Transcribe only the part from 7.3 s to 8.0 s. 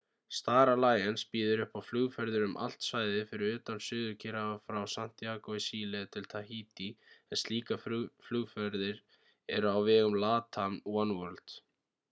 en slíkar